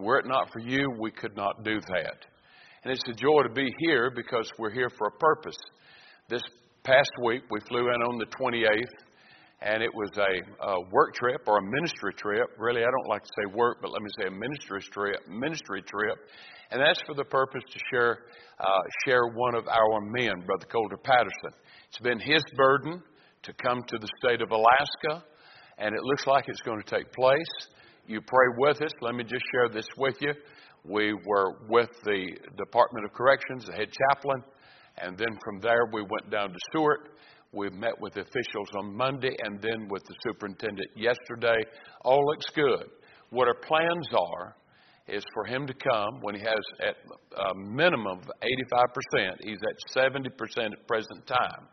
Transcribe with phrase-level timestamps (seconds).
[0.00, 2.16] Were it not for you, we could not do that.
[2.82, 5.56] And it's a joy to be here because we're here for a purpose.
[6.28, 6.42] This
[6.82, 9.04] past week, we flew in on the 28th,
[9.60, 12.48] and it was a, a work trip or a ministry trip.
[12.58, 15.20] Really, I don't like to say work, but let me say a ministry trip.
[15.28, 16.16] Ministry trip,
[16.70, 18.18] and that's for the purpose to share
[18.60, 21.52] uh, share one of our men, Brother Colter Patterson.
[21.88, 23.02] It's been his burden
[23.42, 25.24] to come to the state of Alaska,
[25.78, 27.68] and it looks like it's going to take place.
[28.10, 28.90] You pray with us.
[29.02, 30.32] Let me just share this with you.
[30.84, 32.26] We were with the
[32.58, 34.42] Department of Corrections, the head chaplain,
[34.98, 37.10] and then from there we went down to Seward.
[37.52, 41.54] We met with officials on Monday and then with the superintendent yesterday.
[42.04, 42.90] All looks good.
[43.30, 44.56] What our plans are
[45.06, 46.96] is for him to come when he has at
[47.38, 48.24] a minimum of
[49.22, 49.36] 85%.
[49.44, 50.26] He's at 70%
[50.72, 51.68] at present time.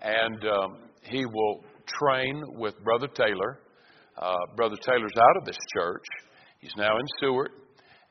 [0.00, 3.60] And um, he will train with Brother Taylor.
[4.20, 6.04] Uh, Brother Taylor's out of this church.
[6.58, 7.50] He's now in Seward,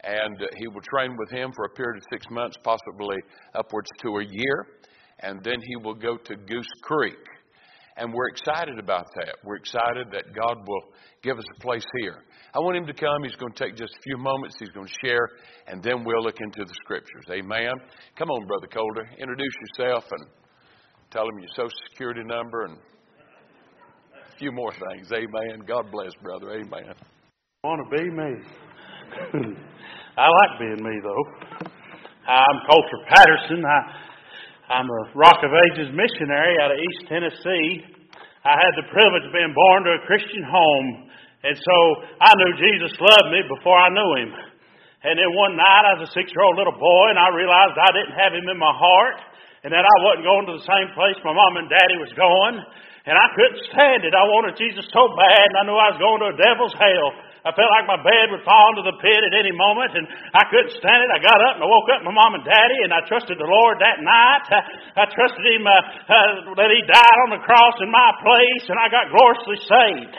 [0.03, 3.17] And uh, he will train with him for a period of six months, possibly
[3.55, 4.67] upwards to a year.
[5.19, 7.17] And then he will go to Goose Creek.
[7.97, 9.35] And we're excited about that.
[9.43, 12.23] We're excited that God will give us a place here.
[12.53, 13.23] I want him to come.
[13.23, 14.55] He's going to take just a few moments.
[14.59, 15.27] He's going to share,
[15.67, 17.25] and then we'll look into the scriptures.
[17.31, 17.73] Amen.
[18.15, 19.09] Come on, Brother Colter.
[19.17, 20.29] Introduce yourself and
[21.09, 22.77] tell him your social security number and
[24.37, 25.09] few more things.
[25.09, 25.65] Amen.
[25.65, 26.53] God bless, brother.
[26.61, 26.93] Amen.
[27.65, 28.31] Want to be me.
[30.17, 31.25] I like being me, though.
[32.29, 33.65] I'm Colter Patterson.
[33.65, 37.81] I, I'm a Rock of Ages missionary out of East Tennessee.
[38.45, 41.09] I had the privilege of being born to a Christian home,
[41.41, 41.75] and so
[42.21, 44.31] I knew Jesus loved me before I knew Him.
[45.01, 48.13] And then one night, I was a six-year-old little boy, and I realized I didn't
[48.13, 49.17] have Him in my heart,
[49.65, 52.61] and that I wasn't going to the same place my mom and daddy was going.
[53.07, 54.11] And I couldn't stand it.
[54.11, 57.09] I wanted Jesus so bad, and I knew I was going to a devil's hell.
[57.47, 60.03] I felt like my bed would fall into the pit at any moment, and
[60.35, 61.15] I couldn't stand it.
[61.15, 63.47] I got up and I woke up my mom and daddy, and I trusted the
[63.47, 64.43] Lord that night.
[64.51, 64.59] I,
[64.99, 68.75] I trusted Him uh, uh, that He died on the cross in my place, and
[68.75, 70.15] I got gloriously saved.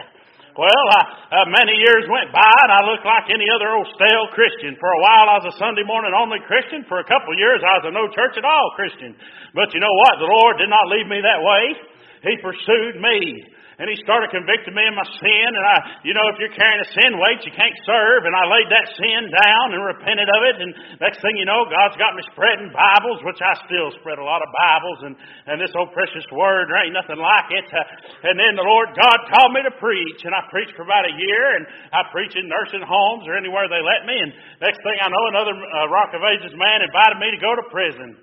[0.57, 4.75] Well, uh, many years went by, and I looked like any other old stale Christian.
[4.81, 6.83] For a while, I was a Sunday morning only Christian.
[6.89, 9.15] For a couple of years, I was a no church at all Christian.
[9.53, 10.19] But you know what?
[10.19, 11.79] The Lord did not leave me that way.
[12.23, 13.45] He pursued me
[13.79, 15.49] and he started convicting me of my sin.
[15.55, 18.27] And I, you know, if you're carrying a sin weight, you can't serve.
[18.27, 20.57] And I laid that sin down and repented of it.
[20.59, 24.27] And next thing you know, God's got me spreading Bibles, which I still spread a
[24.27, 24.99] lot of Bibles.
[25.07, 25.15] And,
[25.47, 27.71] and this old precious word, there ain't nothing like it.
[27.71, 30.27] Uh, and then the Lord God called me to preach.
[30.27, 31.63] And I preached for about a year.
[31.63, 31.65] And
[31.95, 34.19] I preached in nursing homes or anywhere they let me.
[34.27, 37.55] And next thing I know, another uh, Rock of Ages man invited me to go
[37.55, 38.19] to prison.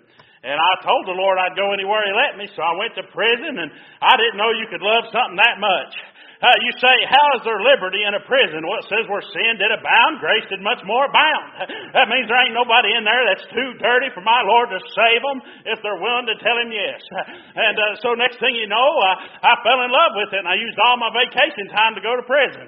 [0.46, 3.04] And I told the Lord I'd go anywhere He let me, so I went to
[3.10, 5.98] prison, and I didn't know you could love something that much.
[6.46, 8.62] Uh, you say, how is there liberty in a prison?
[8.62, 11.74] Well, it says where sin did abound, grace did much more abound.
[11.96, 15.24] That means there ain't nobody in there that's too dirty for my Lord to save
[15.24, 17.00] them if they're willing to tell Him yes.
[17.66, 20.50] And uh, so next thing you know, uh, I fell in love with it, and
[20.52, 22.68] I used all my vacation time to go to prison.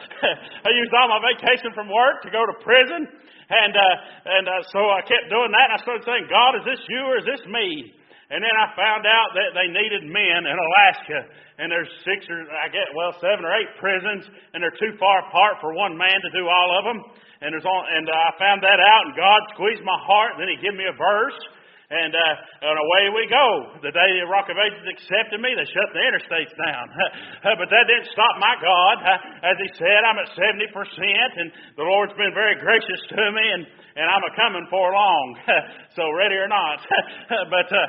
[0.68, 3.10] I used all my vacation from work to go to prison.
[3.48, 3.94] And, uh,
[4.28, 7.00] and uh, so I kept doing that, and I started saying, God, is this you
[7.00, 7.96] or is this me?
[8.28, 11.32] And then I found out that they needed men in Alaska.
[11.56, 15.24] And there's six or, I get, well, seven or eight prisons, and they're too far
[15.24, 17.00] apart for one man to do all of them.
[17.40, 20.52] And there's all, and I found that out, and God squeezed my heart, and then
[20.52, 21.40] He gave me a verse.
[21.88, 23.80] And, uh, and away we go.
[23.80, 26.84] The day the Rock of Ages accepted me, they shut the interstates down.
[27.56, 28.96] but that didn't stop my God.
[29.40, 31.48] As He said, I'm at 70%, and
[31.80, 33.64] the Lord's been very gracious to me, and,
[33.96, 35.26] and I'm a coming for long.
[35.96, 36.84] so ready or not.
[37.56, 37.80] but, uh,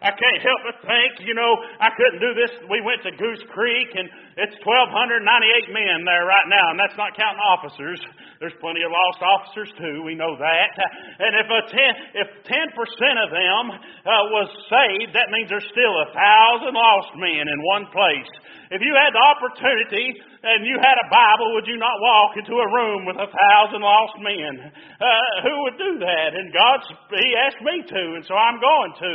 [0.00, 2.52] I can't help but think, you know, I couldn't do this.
[2.70, 4.08] We went to Goose Creek, and
[4.38, 7.98] it's 1,298 men there right now, and that's not counting officers.
[8.38, 10.06] There's plenty of lost officers too.
[10.06, 10.70] We know that.
[11.18, 15.90] And if a ten, if 10% of them uh, was saved, that means there's still
[15.90, 18.30] a thousand lost men in one place.
[18.70, 20.14] If you had the opportunity
[20.46, 23.82] and you had a Bible, would you not walk into a room with a thousand
[23.82, 24.70] lost men?
[25.02, 26.38] Uh, who would do that?
[26.38, 26.78] And God,
[27.10, 29.12] He asked me to, and so I'm going to.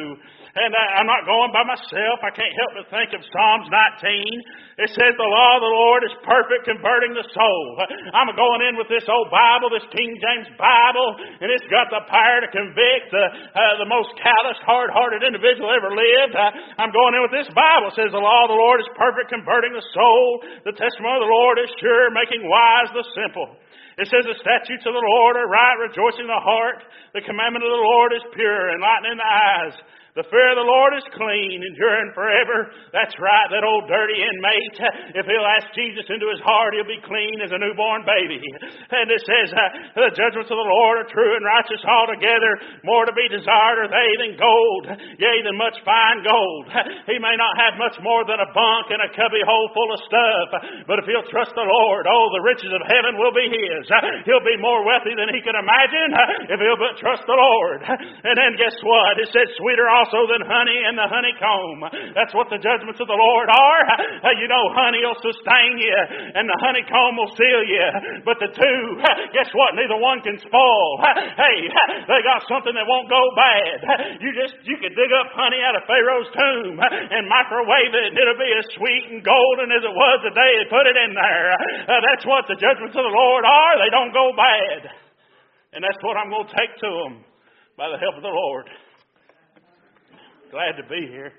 [0.53, 2.21] And I, I'm not going by myself.
[2.21, 4.85] I can't help but think of Psalms 19.
[4.85, 7.65] It says, The law of the Lord is perfect, converting the soul.
[8.13, 11.09] I'm going in with this old Bible, this King James Bible,
[11.41, 13.25] and it's got the power to convict the,
[13.57, 16.37] uh, the most callous, hard hearted individual ever lived.
[16.37, 17.89] Uh, I'm going in with this Bible.
[17.89, 20.45] It says, The law of the Lord is perfect, converting the soul.
[20.69, 23.57] The testimony of the Lord is sure, making wise the simple.
[23.97, 26.81] It says the statutes of the Lord are right, rejoicing the heart.
[27.13, 29.77] The commandment of the Lord is pure, enlightening the eyes.
[30.13, 32.69] The fear of the Lord is clean, enduring forever.
[32.93, 34.77] That's right, that old dirty inmate.
[35.17, 38.37] If he'll ask Jesus into his heart, he'll be clean as a newborn baby.
[38.93, 42.61] And it says, uh, the judgments of the Lord are true and righteous altogether.
[42.85, 44.85] More to be desired are they than gold,
[45.17, 46.69] yea, than much fine gold.
[47.09, 49.99] He may not have much more than a bunk and a cubby hole full of
[50.05, 50.47] stuff,
[50.85, 53.89] but if he'll trust the Lord, oh, the riches of heaven will be his.
[54.29, 57.81] He'll be more wealthy than he can imagine if he'll but trust the Lord.
[57.81, 59.17] And then guess what?
[59.17, 61.79] It says, sweeter also than honey and the honeycomb.
[62.11, 63.83] That's what the judgments of the Lord are.
[64.43, 65.95] You know, honey will sustain you
[66.35, 67.87] and the honeycomb will seal you.
[68.27, 68.79] But the two,
[69.31, 69.79] guess what?
[69.79, 70.87] Neither one can spoil.
[71.33, 71.57] Hey,
[72.11, 74.19] they got something that won't go bad.
[74.19, 78.17] You just, you can dig up honey out of Pharaoh's tomb and microwave it and
[78.19, 81.15] it'll be as sweet and golden as it was the day they put it in
[81.15, 81.55] there.
[81.87, 83.73] Uh, that's what the judgments of the Lord are.
[83.79, 84.91] They don't go bad.
[85.73, 87.13] And that's what I'm going to take to them
[87.77, 88.69] by the help of the Lord.
[90.53, 91.33] Glad to be here.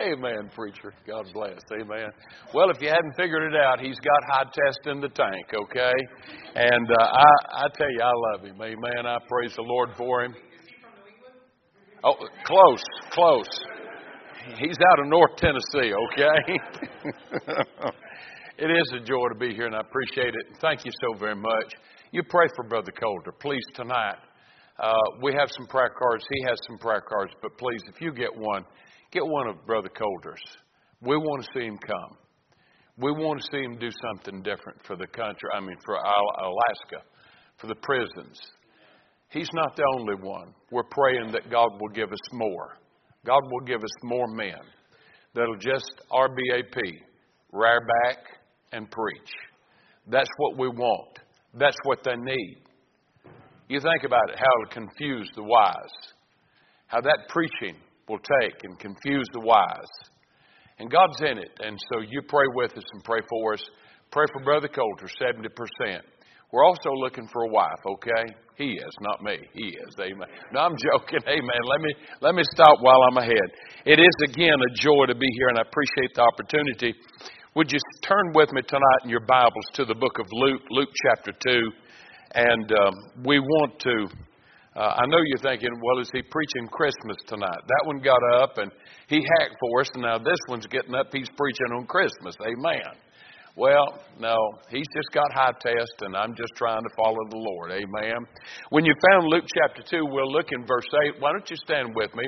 [0.00, 0.94] Amen, preacher.
[1.06, 1.60] God bless.
[1.78, 2.08] Amen.
[2.54, 5.92] Well, if you hadn't figured it out, he's got high test in the tank, okay?
[6.54, 8.56] And uh, I, I tell you, I love him.
[8.62, 9.04] Amen.
[9.04, 10.34] I praise the Lord for him.
[12.02, 12.14] Oh,
[12.46, 13.60] close, close.
[14.58, 16.58] He's out of North Tennessee, okay?
[18.56, 20.56] it is a joy to be here, and I appreciate it.
[20.62, 21.74] Thank you so very much.
[22.10, 24.16] You pray for Brother Coulter, please, tonight.
[24.78, 24.92] Uh,
[25.22, 26.24] we have some prayer cards.
[26.30, 28.64] He has some prayer cards, but please, if you get one,
[29.10, 30.42] get one of Brother Coulter's.
[31.00, 32.18] We want to see him come.
[32.98, 37.04] We want to see him do something different for the country, I mean, for Alaska,
[37.58, 38.40] for the prisons.
[39.30, 40.54] He's not the only one.
[40.70, 42.78] We're praying that God will give us more.
[43.26, 44.60] God will give us more men
[45.34, 46.76] that'll just RBAP,
[47.52, 48.18] rear back,
[48.72, 49.32] and preach.
[50.06, 51.18] That's what we want.
[51.54, 52.58] That's what they need.
[53.68, 55.96] You think about it, how it'll confuse the wise.
[56.86, 57.76] How that preaching
[58.08, 59.94] will take and confuse the wise.
[60.78, 61.50] And God's in it.
[61.60, 63.64] And so you pray with us and pray for us.
[64.12, 66.00] Pray for Brother Coulter, 70%.
[66.52, 68.34] We're also looking for a wife, okay?
[68.56, 69.36] He is, not me.
[69.52, 69.92] He is.
[69.98, 70.28] Amen.
[70.52, 71.18] No, I'm joking.
[71.28, 71.62] Amen.
[71.68, 71.92] Let me
[72.22, 73.48] let me stop while I'm ahead.
[73.84, 76.94] It is again a joy to be here, and I appreciate the opportunity.
[77.56, 80.88] Would you turn with me tonight in your Bibles to the book of Luke, Luke
[81.04, 81.72] chapter two,
[82.34, 82.94] and um,
[83.24, 84.06] we want to.
[84.76, 87.62] Uh, I know you're thinking, well, is he preaching Christmas tonight?
[87.66, 88.70] That one got up and
[89.08, 91.06] he hacked for us, and now this one's getting up.
[91.12, 92.36] He's preaching on Christmas.
[92.42, 92.92] Amen.
[93.56, 94.36] Well, no,
[94.68, 97.70] he's just got high test, and I'm just trying to follow the Lord.
[97.70, 98.26] Amen.
[98.68, 101.20] When you found Luke chapter 2, we'll look in verse 8.
[101.20, 102.24] Why don't you stand with me?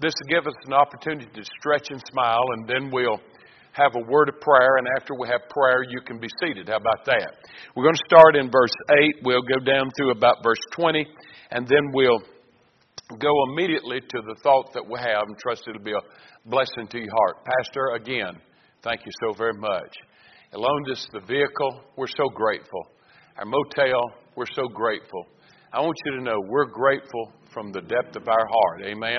[0.00, 3.20] This will give us an opportunity to stretch and smile, and then we'll
[3.72, 6.68] have a word of prayer, and after we have prayer, you can be seated.
[6.68, 7.32] How about that?
[7.74, 9.16] We're going to start in verse 8.
[9.24, 11.06] We'll go down through about verse 20,
[11.50, 12.20] and then we'll
[13.18, 16.98] go immediately to the thought that we have, and trust it'll be a blessing to
[16.98, 17.44] your heart.
[17.44, 18.40] Pastor, again,
[18.82, 19.92] thank you so very much.
[20.50, 21.80] He loaned us the vehicle.
[21.96, 22.86] We're so grateful.
[23.38, 24.00] Our motel,
[24.36, 25.26] we're so grateful.
[25.72, 28.82] I want you to know we're grateful from the depth of our heart.
[28.84, 29.18] Amen.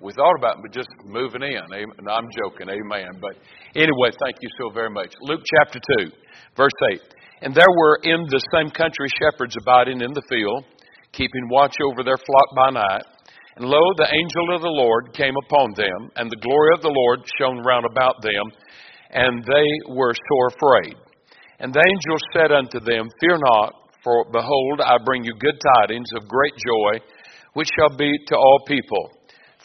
[0.00, 1.62] We thought about but just moving in.
[1.74, 2.06] Amen.
[2.08, 2.68] I'm joking.
[2.68, 3.18] Amen.
[3.20, 3.34] But
[3.74, 5.12] anyway, thank you so very much.
[5.22, 6.10] Luke chapter 2,
[6.56, 7.00] verse 8.
[7.42, 10.64] And there were in the same country shepherds abiding in the field,
[11.12, 13.04] keeping watch over their flock by night.
[13.56, 16.94] And lo, the angel of the Lord came upon them, and the glory of the
[16.94, 18.44] Lord shone round about them,
[19.10, 20.94] and they were sore afraid.
[21.58, 23.74] And the angel said unto them, Fear not,
[24.04, 27.02] for behold, I bring you good tidings of great joy,
[27.54, 29.17] which shall be to all people.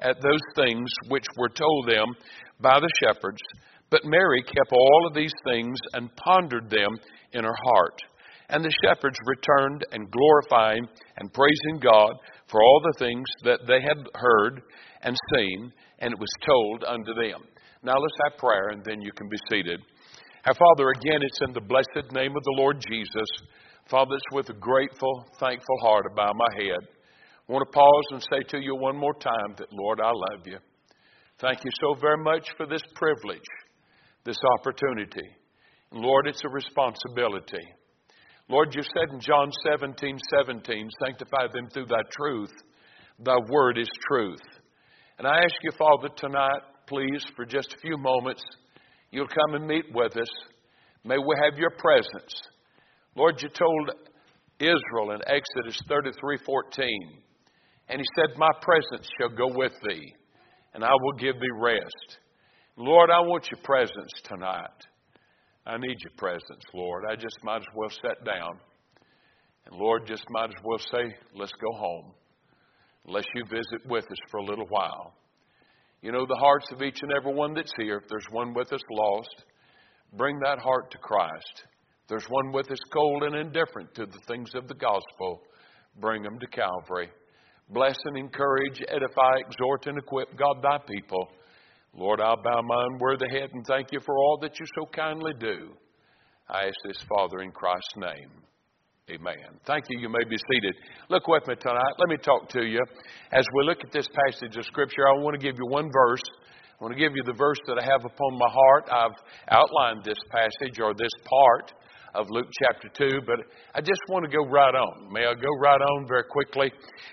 [0.00, 2.14] at those things which were told them
[2.60, 3.40] by the shepherds.
[3.90, 6.96] But Mary kept all of these things and pondered them
[7.32, 8.02] in her heart.
[8.48, 10.86] And the shepherds returned and glorifying
[11.18, 12.12] and praising God
[12.48, 14.62] for all the things that they had heard
[15.02, 17.42] and seen, and it was told unto them.
[17.82, 19.80] Now let's have prayer, and then you can be seated.
[20.46, 23.28] Our Father, again, it's in the blessed name of the Lord Jesus.
[23.88, 26.99] Father, it's with a grateful, thankful heart bow my head.
[27.50, 30.46] I want to pause and say to you one more time that, Lord, I love
[30.46, 30.58] you.
[31.40, 33.42] Thank you so very much for this privilege,
[34.24, 35.28] this opportunity.
[35.90, 37.66] Lord, it's a responsibility.
[38.48, 42.52] Lord, you said in John 17, 17, sanctify them through thy truth.
[43.18, 44.38] Thy word is truth.
[45.18, 48.44] And I ask you, Father, tonight, please, for just a few moments,
[49.10, 50.30] you'll come and meet with us.
[51.02, 52.42] May we have your presence.
[53.16, 53.90] Lord, you told
[54.60, 57.22] Israel in Exodus 33, 14,
[57.90, 60.14] and he said, My presence shall go with thee,
[60.74, 62.18] and I will give thee rest.
[62.76, 64.86] Lord, I want your presence tonight.
[65.66, 67.04] I need your presence, Lord.
[67.10, 68.52] I just might as well sit down.
[69.66, 72.12] And Lord, just might as well say, let's go home.
[73.06, 75.14] Unless you visit with us for a little while.
[76.00, 77.98] You know the hearts of each and every one that's here.
[77.98, 79.44] If there's one with us lost,
[80.16, 81.64] bring that heart to Christ.
[82.02, 85.42] If there's one with us cold and indifferent to the things of the gospel,
[86.00, 87.10] bring them to Calvary.
[87.70, 91.30] Bless and encourage, edify, exhort, and equip God thy people
[91.94, 95.32] Lord, I'll bow my unworthy head and thank you for all that you so kindly
[95.38, 95.70] do.
[96.48, 98.30] I ask this, Father, in Christ's name.
[99.10, 99.58] Amen.
[99.66, 99.98] Thank you.
[99.98, 100.74] You may be seated.
[101.08, 101.94] Look with me tonight.
[101.98, 102.80] Let me talk to you.
[103.32, 106.22] As we look at this passage of Scripture, I want to give you one verse.
[106.80, 108.88] I want to give you the verse that I have upon my heart.
[108.92, 109.18] I've
[109.50, 111.72] outlined this passage or this part
[112.14, 113.40] of Luke chapter 2, but
[113.74, 115.12] I just want to go right on.
[115.12, 116.72] May I go right on very quickly?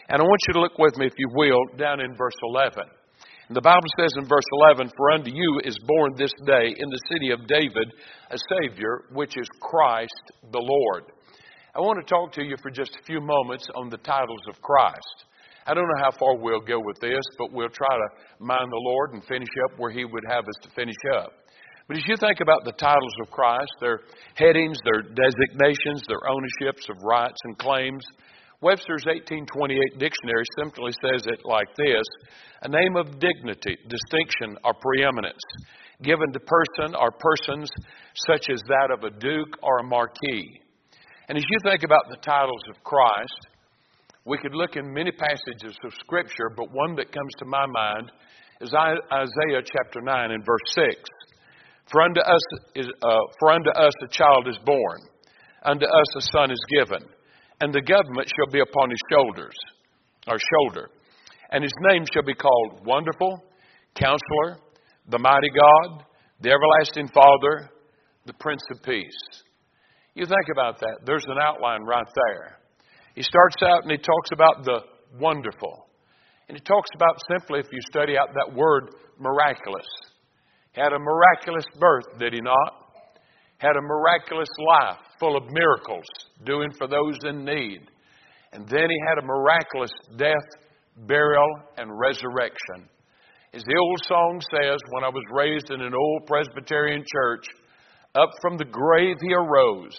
[0.09, 2.83] And I want you to look with me, if you will, down in verse 11.
[3.49, 4.43] The Bible says in verse
[4.75, 7.93] 11, For unto you is born this day in the city of David
[8.29, 11.03] a Savior, which is Christ the Lord.
[11.73, 14.61] I want to talk to you for just a few moments on the titles of
[14.61, 15.25] Christ.
[15.65, 18.83] I don't know how far we'll go with this, but we'll try to mind the
[18.83, 21.31] Lord and finish up where He would have us to finish up.
[21.87, 24.01] But as you think about the titles of Christ, their
[24.35, 28.03] headings, their designations, their ownerships of rights and claims,
[28.59, 32.03] Webster's 1828 dictionary simply says it like this
[32.63, 35.43] a name of dignity, distinction, or preeminence
[36.03, 37.69] given to person or persons
[38.27, 40.61] such as that of a duke or a marquis.
[41.27, 43.47] And as you think about the titles of Christ,
[44.25, 48.11] we could look in many passages of Scripture, but one that comes to my mind
[48.61, 50.95] is Isaiah chapter 9 and verse 6.
[51.91, 52.41] For unto us,
[52.75, 54.99] is, uh, for unto us a child is born,
[55.63, 57.07] unto us a son is given
[57.61, 59.55] and the government shall be upon his shoulders,
[60.27, 60.89] or shoulder.
[61.51, 63.41] And his name shall be called Wonderful,
[63.95, 64.59] Counselor,
[65.09, 66.03] the Mighty God,
[66.41, 67.69] the Everlasting Father,
[68.25, 69.43] the Prince of Peace.
[70.13, 70.99] You think about that.
[71.05, 72.57] There's an outline right there.
[73.15, 74.81] He starts out and he talks about the
[75.19, 75.87] wonderful.
[76.49, 78.89] And he talks about simply, if you study out that word,
[79.19, 79.87] miraculous.
[80.77, 82.87] Had a miraculous birth, did he not?
[83.57, 86.05] had a miraculous life full of miracles,
[86.45, 87.81] doing for those in need.
[88.53, 90.47] And then he had a miraculous death,
[91.07, 92.87] burial, and resurrection.
[93.53, 97.45] As the old song says, when I was raised in an old Presbyterian church,
[98.13, 99.97] up from the grave he arose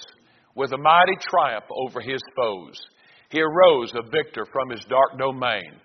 [0.55, 2.79] with a mighty triumph over his foes.
[3.31, 5.81] He arose a victor from his dark domain,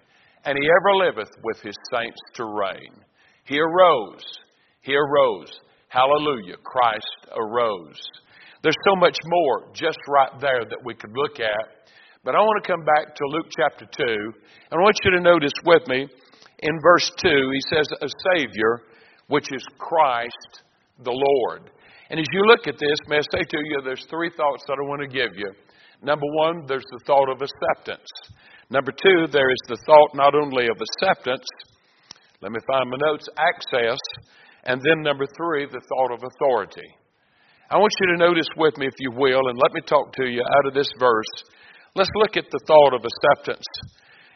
[0.45, 2.93] and he ever liveth with his saints to reign.
[3.45, 4.23] He arose,
[4.83, 5.51] he arose.
[5.87, 6.57] Hallelujah.
[6.63, 8.01] Christ arose.
[8.61, 11.89] There's so much more just right there that we could look at.
[12.23, 14.03] But I want to come back to Luke chapter 2.
[14.03, 16.07] And I want you to notice with me
[16.59, 18.83] in verse 2, he says, A Savior,
[19.27, 20.63] which is Christ
[21.03, 21.69] the Lord.
[22.09, 24.77] And as you look at this, may I say to you, there's three thoughts that
[24.79, 25.51] I want to give you.
[26.01, 28.07] Number one, there's the thought of acceptance.
[28.69, 31.45] Number two, there is the thought not only of acceptance,
[32.41, 33.99] let me find my notes, access,
[34.65, 36.87] and then number three, the thought of authority.
[37.69, 40.25] I want you to notice with me, if you will, and let me talk to
[40.25, 41.33] you out of this verse.
[41.95, 43.65] Let's look at the thought of acceptance.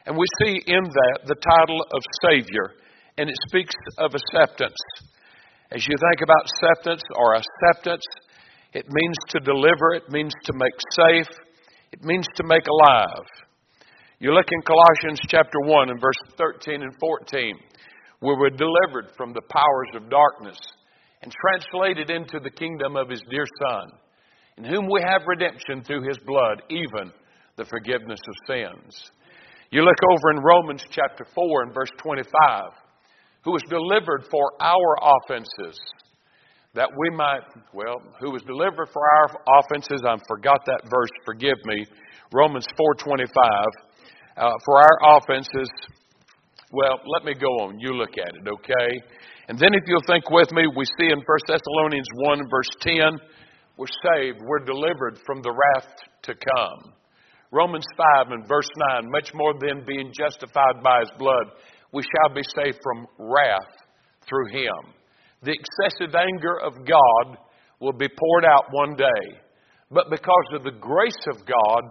[0.06, 2.74] And we see in that the title of Savior,
[3.18, 4.80] and it speaks of acceptance.
[5.72, 8.04] As you think about acceptance or acceptance,
[8.74, 11.36] it means to deliver, it means to make safe,
[11.92, 13.28] it means to make alive.
[14.20, 17.60] You look in Colossians chapter 1 and verse 13 and 14
[18.22, 20.58] we were delivered from the powers of darkness
[21.22, 23.92] and translated into the kingdom of His dear Son,
[24.58, 27.12] in whom we have redemption through His blood, even
[27.58, 29.12] the forgiveness of sins.
[29.72, 32.72] You look over in Romans chapter 4 and verse 25,
[33.44, 35.80] who was delivered for our offenses,
[36.74, 37.42] that we might,
[37.74, 41.86] well, who was delivered for our offenses, I forgot that verse, forgive me.
[42.34, 42.66] Romans
[43.02, 43.26] 4.25,
[44.38, 45.70] uh, for our offenses,
[46.72, 47.80] well, let me go on.
[47.80, 48.90] You look at it, okay?
[49.48, 52.96] And then if you'll think with me, we see in 1 Thessalonians 1 verse 10,
[53.78, 55.94] we're saved, we're delivered from the wrath
[56.24, 56.94] to come.
[57.52, 61.48] Romans 5 and verse 9, much more than being justified by his blood,
[61.94, 63.76] we shall be saved from wrath
[64.28, 64.94] through him.
[65.44, 67.38] The excessive anger of God
[67.80, 69.40] will be poured out one day.
[69.90, 71.84] But because of the grace of God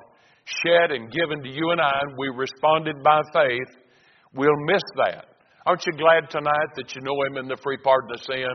[0.45, 3.86] shed and given to you and I, we responded by faith,
[4.35, 5.26] we'll miss that.
[5.66, 8.54] Aren't you glad tonight that you know Him in the free pardon of sin?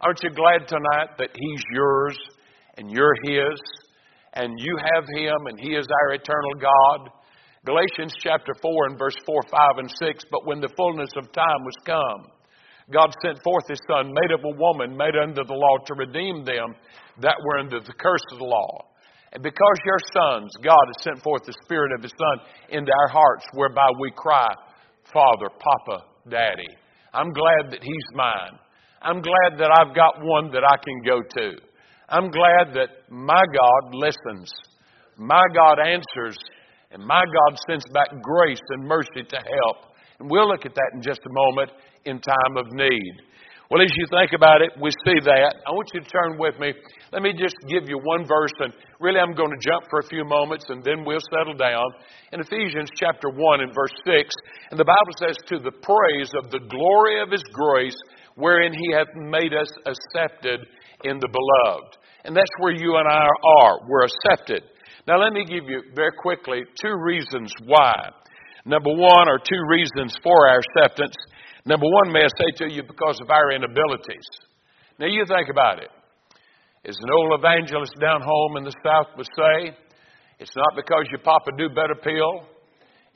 [0.00, 2.16] Aren't you glad tonight that He's yours
[2.78, 3.60] and you're His
[4.34, 7.10] and you have Him and He is our eternal God?
[7.66, 10.24] Galatians chapter 4 and verse 4, 5, and 6.
[10.30, 12.30] But when the fullness of time was come,
[12.92, 16.44] God sent forth His Son, made of a woman, made under the law, to redeem
[16.44, 16.76] them
[17.20, 18.86] that were under the curse of the law.
[19.32, 23.08] And because your sons, God has sent forth the Spirit of His Son into our
[23.08, 24.48] hearts, whereby we cry,
[25.16, 26.68] Father, Papa, Daddy.
[27.14, 28.58] I'm glad that He's mine.
[29.00, 31.56] I'm glad that I've got one that I can go to.
[32.10, 34.52] I'm glad that my God listens.
[35.16, 36.36] My God answers.
[36.90, 39.94] And my God sends back grace and mercy to help.
[40.20, 41.70] And we'll look at that in just a moment
[42.04, 43.14] in time of need.
[43.68, 45.58] Well, as you think about it, we see that.
[45.66, 46.70] I want you to turn with me.
[47.10, 50.06] Let me just give you one verse, and really I'm going to jump for a
[50.06, 51.82] few moments, and then we'll settle down.
[52.30, 54.30] In Ephesians chapter 1 and verse 6,
[54.70, 57.98] and the Bible says, To the praise of the glory of His grace,
[58.36, 60.62] wherein He hath made us accepted
[61.02, 61.98] in the beloved.
[62.22, 63.74] And that's where you and I are.
[63.90, 64.62] We're accepted.
[65.08, 68.10] Now, let me give you very quickly two reasons why.
[68.64, 71.14] Number one, or two reasons for our acceptance.
[71.66, 74.26] Number one, may I say to you, because of our inabilities.
[74.98, 75.90] Now you think about it.
[76.86, 79.74] As an old evangelist down home in the South would say,
[80.38, 82.46] it's not because you pop a do better pill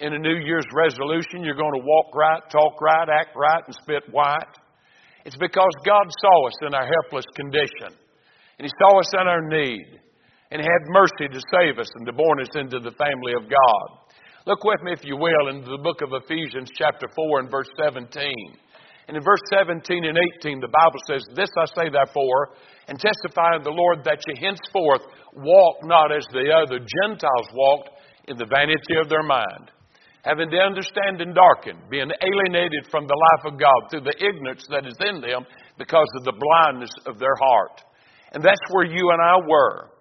[0.01, 3.77] in a New Year's resolution you're going to walk right, talk right, act right, and
[3.83, 4.59] spit white.
[5.25, 7.95] It's because God saw us in our helpless condition.
[8.59, 10.01] And He saw us in our need.
[10.51, 13.47] And He had mercy to save us and to born us into the family of
[13.47, 14.00] God.
[14.51, 17.71] Look with me, if you will, into the book of Ephesians, chapter 4, and verse
[17.79, 18.03] 17.
[19.07, 22.59] And in verse 17 and 18, the Bible says, This I say, therefore,
[22.91, 25.07] and testify in the Lord that ye henceforth
[25.39, 27.91] walk not as the other Gentiles walked
[28.27, 29.71] in the vanity of their mind,
[30.27, 34.83] having the understanding darkened, being alienated from the life of God through the ignorance that
[34.83, 35.47] is in them
[35.79, 37.87] because of the blindness of their heart.
[38.35, 39.95] And that's where you and I were.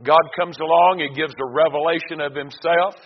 [0.00, 2.96] God comes along, He gives a revelation of Himself.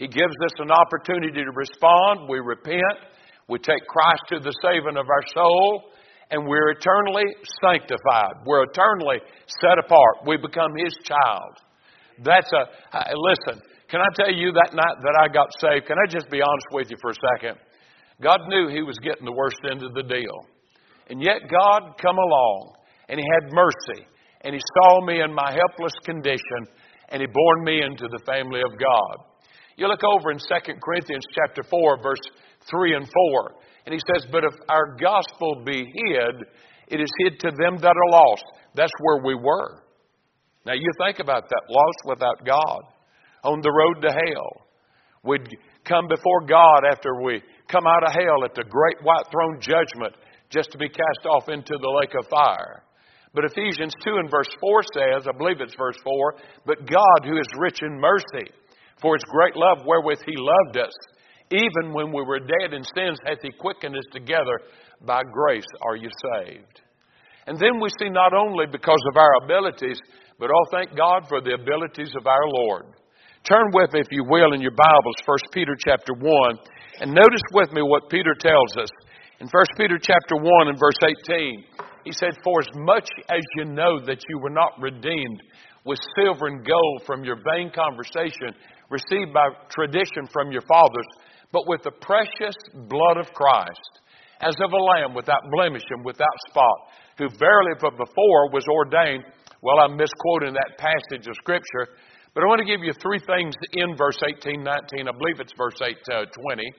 [0.00, 2.24] He gives us an opportunity to respond.
[2.26, 3.04] We repent.
[3.48, 5.92] We take Christ to the saving of our soul.
[6.30, 7.28] And we're eternally
[7.60, 8.40] sanctified.
[8.46, 9.20] We're eternally
[9.60, 10.24] set apart.
[10.26, 11.52] We become His child.
[12.24, 12.64] That's a,
[13.12, 13.60] listen,
[13.90, 15.84] can I tell you that night that I got saved?
[15.86, 17.58] Can I just be honest with you for a second?
[18.22, 20.46] God knew He was getting the worst end of the deal.
[21.10, 22.72] And yet God come along
[23.10, 24.06] and He had mercy.
[24.40, 26.72] And He saw me in my helpless condition
[27.10, 29.29] and He born me into the family of God.
[29.80, 30.44] You look over in 2
[30.84, 32.20] Corinthians chapter 4, verse
[32.70, 33.54] 3 and 4,
[33.86, 36.44] and he says, But if our gospel be hid,
[36.88, 38.44] it is hid to them that are lost.
[38.74, 39.82] That's where we were.
[40.66, 42.82] Now you think about that lost without God,
[43.42, 44.66] on the road to hell.
[45.24, 45.48] We'd
[45.84, 50.14] come before God after we come out of hell at the great white throne judgment
[50.50, 52.82] just to be cast off into the lake of fire.
[53.32, 56.34] But Ephesians 2 and verse 4 says, I believe it's verse 4,
[56.66, 58.52] but God who is rich in mercy
[59.00, 60.92] for his great love wherewith he loved us,
[61.50, 64.60] even when we were dead in sins, hath he quickened us together.
[65.04, 66.80] By grace are you saved.
[67.46, 69.98] And then we see not only because of our abilities,
[70.38, 72.84] but oh, thank God for the abilities of our Lord.
[73.44, 76.58] Turn with me, if you will, in your Bibles, 1 Peter chapter 1,
[77.00, 78.90] and notice with me what Peter tells us.
[79.40, 81.64] In 1 Peter chapter 1 and verse 18,
[82.04, 85.42] he said, For as much as you know that you were not redeemed
[85.84, 88.54] with silver and gold from your vain conversation
[88.90, 91.06] received by tradition from your fathers,
[91.52, 92.54] but with the precious
[92.88, 93.92] blood of Christ,
[94.40, 96.78] as of a lamb without blemish and without spot,
[97.18, 99.24] who verily but before was ordained.
[99.62, 101.94] Well, I'm misquoting that passage of Scripture,
[102.34, 105.08] but I want to give you three things in verse 18, 19.
[105.08, 106.72] I believe it's verse 8, uh, 20.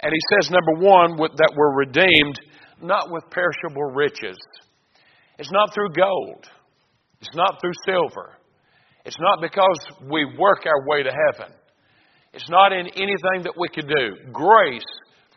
[0.00, 2.38] And he says, number one, that we're redeemed
[2.80, 4.38] not with perishable riches.
[5.38, 6.46] It's not through gold.
[7.20, 8.37] It's not through silver.
[9.04, 9.78] It's not because
[10.10, 11.54] we work our way to heaven.
[12.32, 14.32] It's not in anything that we can do.
[14.32, 14.84] Grace,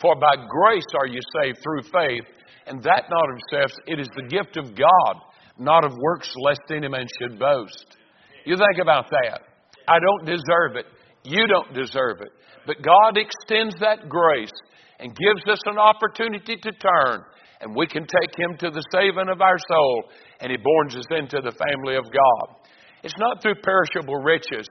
[0.01, 2.25] for by grace are you saved through faith,
[2.67, 5.15] and that not of yourselves, it is the gift of God,
[5.57, 7.97] not of works, lest any man should boast.
[8.45, 9.41] You think about that.
[9.87, 10.85] I don't deserve it.
[11.23, 12.31] You don't deserve it.
[12.65, 14.51] But God extends that grace
[14.99, 17.23] and gives us an opportunity to turn,
[17.61, 20.03] and we can take Him to the saving of our soul,
[20.39, 22.60] and He borns us into the family of God.
[23.03, 24.67] It's not through perishable riches,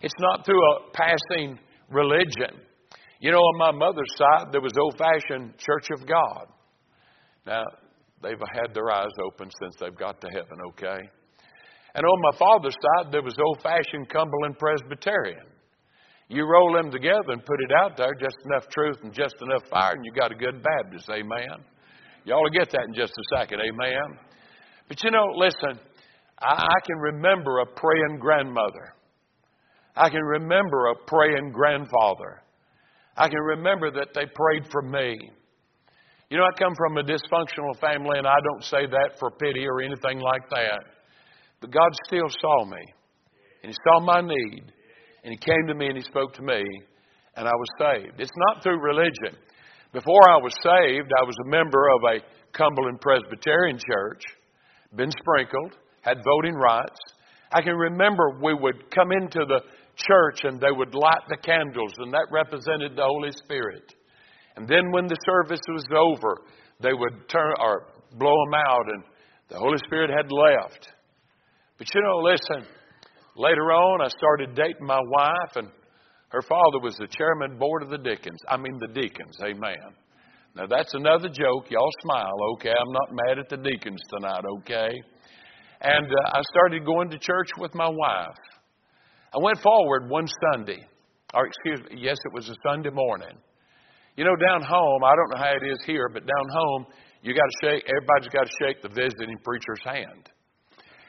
[0.00, 1.58] it's not through a passing
[1.90, 2.60] religion.
[3.20, 6.46] You know, on my mother's side, there was old fashioned Church of God.
[7.46, 7.62] Now,
[8.22, 10.98] they've had their eyes open since they've got to heaven, okay?
[11.94, 15.46] And on my father's side, there was old fashioned Cumberland Presbyterian.
[16.28, 19.68] You roll them together and put it out there, just enough truth and just enough
[19.68, 21.62] fire, and you got a good Baptist, amen.
[22.24, 24.18] Y'all will get that in just a second, amen.
[24.88, 25.78] But you know, listen,
[26.42, 28.94] I, can remember a praying grandmother.
[29.96, 32.42] I can remember a praying grandfather.
[33.16, 35.18] I can remember that they prayed for me.
[36.30, 39.66] You know, I come from a dysfunctional family, and I don't say that for pity
[39.66, 40.80] or anything like that.
[41.60, 42.82] But God still saw me,
[43.62, 44.64] and He saw my need,
[45.24, 46.64] and He came to me and He spoke to me,
[47.36, 48.18] and I was saved.
[48.18, 49.38] It's not through religion.
[49.92, 54.22] Before I was saved, I was a member of a Cumberland Presbyterian church,
[54.96, 56.98] been sprinkled, had voting rights.
[57.52, 59.60] I can remember we would come into the
[59.96, 63.94] church and they would light the candles, and that represented the Holy Spirit.
[64.56, 66.42] And then when the service was over,
[66.80, 67.86] they would turn or
[68.18, 69.04] blow them out, and
[69.48, 70.88] the Holy Spirit had left.
[71.78, 72.68] But you know, listen,
[73.36, 75.68] later on, I started dating my wife, and
[76.28, 78.40] her father was the chairman board of the deacons.
[78.48, 79.36] I mean, the deacons.
[79.42, 79.96] Amen.
[80.54, 81.70] Now, that's another joke.
[81.70, 82.70] Y'all smile, okay?
[82.72, 84.90] I'm not mad at the deacons tonight, okay?
[85.82, 88.38] And uh, I started going to church with my wife.
[89.34, 90.86] I went forward one Sunday,
[91.34, 93.36] or excuse me, yes, it was a Sunday morning.
[94.16, 96.86] You know, down home, I don't know how it is here, but down home,
[97.22, 97.84] you got to shake.
[97.88, 100.30] Everybody's got to shake the visiting preacher's hand.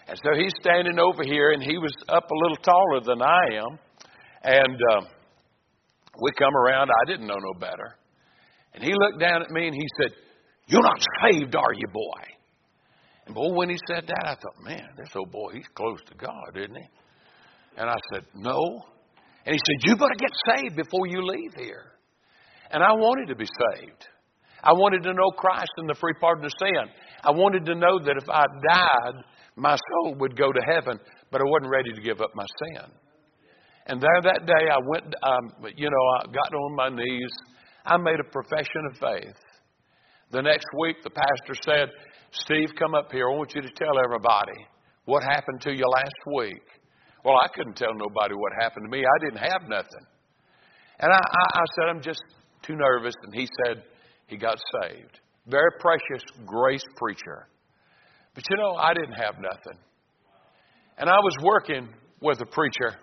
[0.08, 3.56] And so he's standing over here, and he was up a little taller than I
[3.62, 3.80] am.
[4.44, 5.02] And uh,
[6.22, 6.90] we come around.
[6.90, 7.96] I didn't know no better.
[8.74, 10.12] And he looked down at me and he said,
[10.68, 12.34] "You're not saved, are you, boy?"
[13.26, 16.16] And boy, when he said that, I thought, "Man, this old boy, he's close to
[16.16, 16.88] God, isn't he?"
[17.78, 18.86] And I said, No.
[19.46, 21.92] And he said, You better get saved before you leave here.
[22.72, 24.08] And I wanted to be saved.
[24.64, 26.90] I wanted to know Christ and the free pardon of sin.
[27.24, 29.24] I wanted to know that if I died,
[29.56, 30.98] my soul would go to heaven,
[31.32, 32.92] but I wasn't ready to give up my sin.
[33.88, 37.30] And there that day, I went, um, you know, I got on my knees.
[37.86, 39.36] I made a profession of faith.
[40.34, 41.90] The next week, the pastor said,
[42.32, 43.30] Steve, come up here.
[43.30, 44.58] I want you to tell everybody
[45.06, 46.64] what happened to you last week.
[47.24, 49.06] Well, I couldn't tell nobody what happened to me.
[49.06, 50.06] I didn't have nothing.
[51.00, 52.24] And I, I, I said, I'm just
[52.64, 53.14] too nervous.
[53.22, 53.84] And he said
[54.26, 55.20] he got saved.
[55.46, 57.48] Very precious grace preacher.
[58.34, 59.78] But you know, I didn't have nothing.
[60.98, 61.90] And I was working
[62.22, 62.98] with a preacher.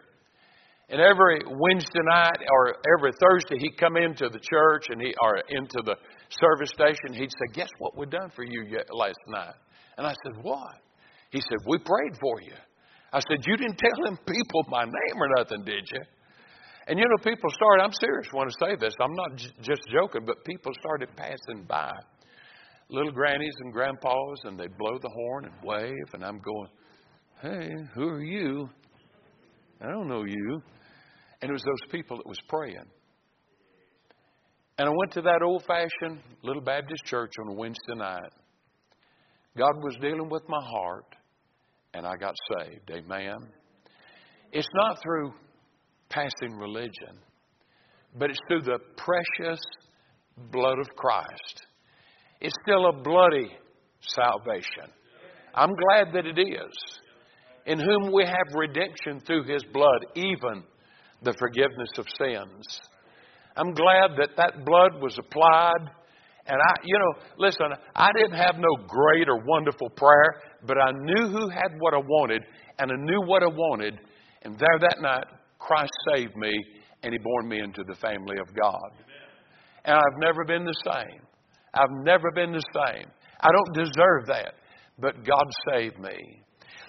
[0.89, 5.37] And every Wednesday night or every Thursday, he'd come into the church and he or
[5.49, 5.95] into the
[6.31, 7.15] service station.
[7.15, 9.55] He'd say, "Guess what we done for you last night?"
[9.99, 10.77] And I said, "What?"
[11.31, 12.55] He said, "We prayed for you."
[13.13, 16.03] I said, You didn't tell them people my name or nothing, did you?
[16.87, 19.83] And you know, people started, I'm serious when I say this, I'm not j- just
[19.93, 21.93] joking, but people started passing by.
[22.89, 26.69] Little grannies and grandpas, and they'd blow the horn and wave, and I'm going,
[27.43, 28.69] Hey, who are you?
[29.81, 30.63] I don't know you.
[31.43, 32.85] And it was those people that was praying.
[34.81, 38.33] And I went to that old fashioned little Baptist church on a Wednesday night.
[39.55, 41.05] God was dealing with my heart
[41.93, 42.91] and I got saved.
[42.91, 43.37] Amen.
[44.53, 45.35] It's not through
[46.09, 47.19] passing religion,
[48.19, 49.61] but it's through the precious
[50.51, 51.67] blood of Christ.
[52.41, 53.51] It's still a bloody
[54.01, 54.91] salvation.
[55.55, 57.01] I'm glad that it is.
[57.67, 60.65] In whom we have redemption through his blood, even
[61.23, 62.81] the forgiveness of sins.
[63.57, 65.91] I'm glad that that blood was applied.
[66.47, 70.91] And I, you know, listen, I didn't have no great or wonderful prayer, but I
[70.93, 72.43] knew who had what I wanted,
[72.79, 74.01] and I knew what I wanted.
[74.43, 75.25] And there that night,
[75.59, 76.53] Christ saved me,
[77.03, 78.91] and He born me into the family of God.
[79.85, 81.21] And I've never been the same.
[81.75, 83.07] I've never been the same.
[83.41, 84.55] I don't deserve that,
[84.99, 86.43] but God saved me.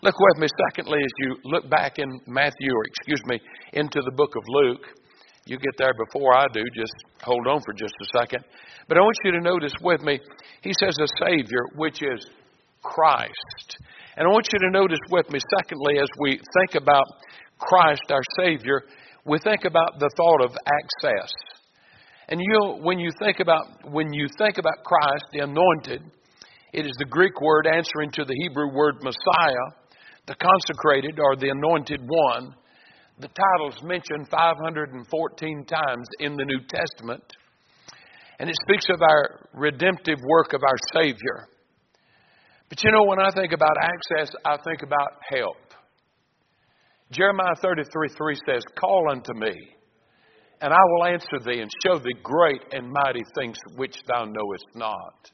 [0.04, 3.40] Look with me, secondly, as you look back in Matthew, or excuse me,
[3.74, 4.86] into the book of Luke.
[5.46, 8.44] You get there before I do, just hold on for just a second.
[8.88, 10.20] But I want you to notice with me,
[10.62, 12.26] he says a Savior, which is
[12.84, 13.78] Christ.
[14.18, 17.06] And I want you to notice with me, secondly, as we think about
[17.58, 18.84] Christ, our Savior,
[19.26, 21.32] we think about the thought of access.
[22.28, 26.02] And you when you think about when you think about Christ, the anointed,
[26.74, 29.68] it is the Greek word answering to the Hebrew word Messiah,
[30.28, 32.56] the consecrated or the anointed one,
[33.22, 37.22] The title's mentioned 514 times in the New Testament,
[38.40, 41.48] and it speaks of our redemptive work of our Savior.
[42.68, 45.58] But you know, when I think about access, I think about help.
[47.12, 49.54] Jeremiah 33 3 says, Call unto me,
[50.60, 54.66] and I will answer thee and show thee great and mighty things which thou knowest
[54.74, 55.30] not.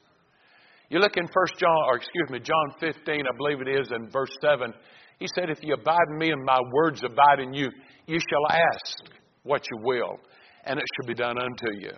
[0.89, 4.09] You look in First John, or excuse me, John 15, I believe it is, in
[4.11, 4.73] verse 7.
[5.19, 7.69] He said, If you abide in me and my words abide in you,
[8.05, 10.19] you shall ask what you will,
[10.65, 11.91] and it shall be done unto you.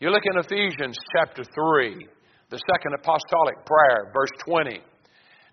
[0.00, 2.06] You look in Ephesians chapter 3,
[2.50, 4.80] the second apostolic prayer, verse 20.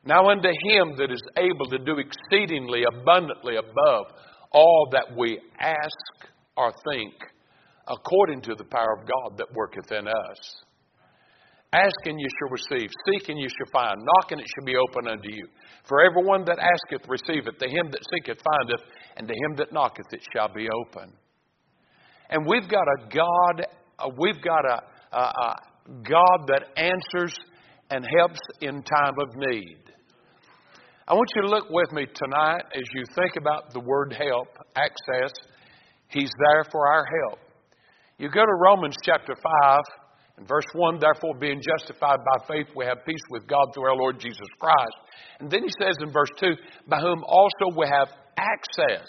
[0.06, 4.06] Now unto him that is able to do exceedingly abundantly above
[4.52, 7.13] all that we ask or think,
[7.88, 10.63] according to the power of God that worketh in us.
[11.73, 12.89] Ask and you shall receive.
[13.06, 13.99] Seek and you shall find.
[13.99, 15.47] Knock and it shall be open unto you.
[15.88, 17.58] For everyone that asketh receiveth.
[17.60, 18.88] To him that seeketh findeth.
[19.17, 21.12] And to him that knocketh it shall be open.
[22.30, 23.65] And we've got a God,
[23.99, 25.56] uh, we've got a, a, a
[26.03, 27.36] God that answers
[27.89, 29.77] and helps in time of need.
[31.08, 34.49] I want you to look with me tonight as you think about the word help,
[34.75, 35.34] access.
[36.10, 37.39] He's there for our help.
[38.17, 39.80] You go to Romans chapter 5
[40.38, 43.95] and verse 1 Therefore, being justified by faith, we have peace with God through our
[43.95, 44.97] Lord Jesus Christ.
[45.39, 46.54] And then he says in verse 2
[46.88, 49.08] By whom also we have access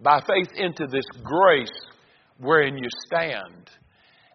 [0.00, 1.72] by faith into this grace
[2.38, 3.70] wherein you stand.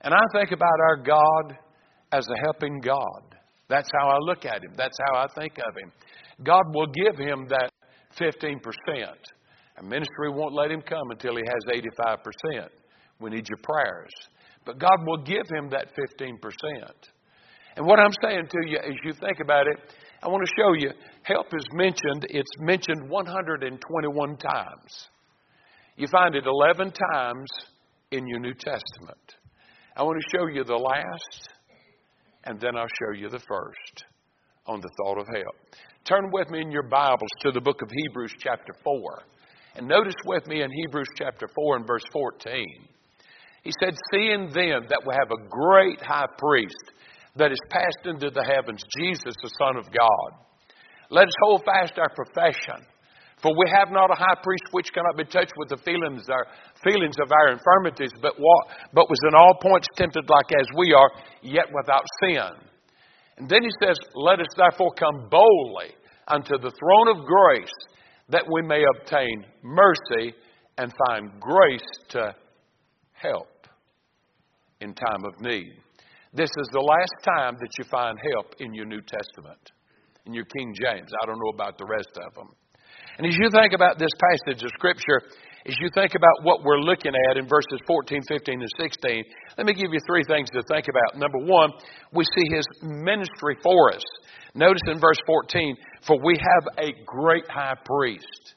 [0.02, 1.58] And I think about our God
[2.14, 3.36] as a helping God.
[3.68, 4.72] That's how I look at him.
[4.78, 5.92] That's how I think of him.
[6.44, 7.72] God will give him that
[8.18, 8.56] 15%.
[9.78, 11.82] A ministry won't let him come until he has
[12.56, 12.70] 85%.
[13.20, 14.12] We need your prayers.
[14.70, 16.36] But God will give him that 15%.
[17.76, 19.78] And what I'm saying to you as you think about it,
[20.22, 20.92] I want to show you
[21.24, 22.28] help is mentioned.
[22.30, 25.08] It's mentioned 121 times.
[25.98, 27.48] You find it 11 times
[28.12, 29.38] in your New Testament.
[29.98, 31.50] I want to show you the last,
[32.44, 34.06] and then I'll show you the first
[34.68, 35.56] on the thought of help.
[36.06, 39.02] Turn with me in your Bibles to the book of Hebrews, chapter 4.
[39.78, 42.88] And notice with me in Hebrews, chapter 4, and verse 14.
[43.64, 46.92] He said, Seeing then that we have a great high priest
[47.36, 50.30] that is passed into the heavens, Jesus, the Son of God,
[51.10, 52.86] let us hold fast our profession.
[53.42, 56.46] For we have not a high priest which cannot be touched with the feelings, our,
[56.84, 60.94] feelings of our infirmities, but, what, but was in all points tempted like as we
[60.94, 61.10] are,
[61.42, 62.52] yet without sin.
[63.38, 65.96] And then he says, Let us therefore come boldly
[66.28, 67.72] unto the throne of grace,
[68.28, 70.34] that we may obtain mercy
[70.78, 72.36] and find grace to
[73.22, 73.68] help
[74.82, 75.74] in time of need.
[76.34, 79.60] This is the last time that you find help in your New Testament,
[80.26, 81.10] in your King James.
[81.22, 82.50] I don't know about the rest of them.
[83.18, 85.22] And as you think about this passage of Scripture,
[85.68, 89.24] as you think about what we're looking at in verses 14, 15, and 16,
[89.58, 91.20] let me give you three things to think about.
[91.20, 91.72] Number one,
[92.14, 94.04] we see his ministry for us.
[94.56, 95.76] Notice in verse 14,
[96.08, 98.56] for we have a great high priest.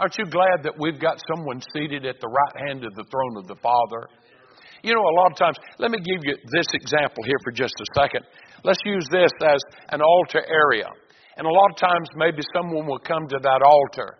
[0.00, 3.36] Aren't you glad that we've got someone seated at the right hand of the throne
[3.36, 4.08] of the Father?
[4.80, 7.74] You know, a lot of times, let me give you this example here for just
[7.76, 8.24] a second.
[8.64, 9.60] Let's use this as
[9.90, 10.88] an altar area.
[11.36, 14.16] And a lot of times, maybe someone will come to that altar.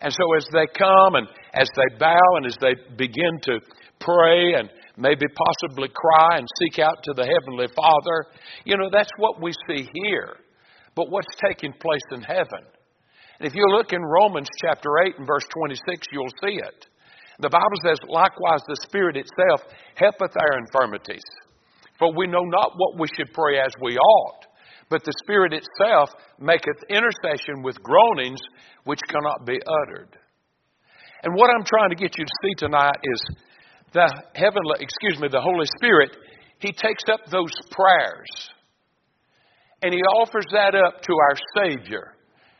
[0.00, 3.60] And so, as they come and as they bow and as they begin to
[4.00, 8.26] pray and maybe possibly cry and seek out to the Heavenly Father,
[8.64, 10.38] you know, that's what we see here.
[10.96, 12.66] But what's taking place in heaven?
[13.40, 16.86] And if you look in Romans chapter 8 and verse 26, you'll see it.
[17.38, 19.62] The Bible says, likewise, the Spirit itself
[19.94, 21.24] helpeth our infirmities.
[21.98, 24.44] For we know not what we should pray as we ought,
[24.90, 28.40] but the Spirit itself maketh intercession with groanings
[28.84, 30.18] which cannot be uttered.
[31.22, 33.22] And what I'm trying to get you to see tonight is
[33.94, 36.14] the heavenly, excuse me, the Holy Spirit,
[36.58, 38.50] He takes up those prayers
[39.80, 42.12] and He offers that up to our Savior.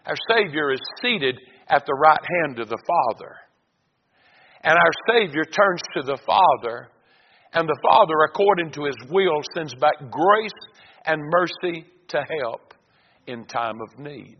[0.06, 3.36] Our Savior is seated at the right hand of the Father.
[4.62, 6.88] And our Savior turns to the Father,
[7.52, 10.50] and the Father, according to His will, sends back grace
[11.06, 12.74] and mercy to help
[13.26, 14.36] in time of need.